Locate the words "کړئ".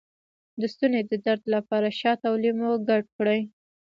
3.17-3.41